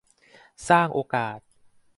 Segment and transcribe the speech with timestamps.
[0.69, 1.39] สร้างโอกาส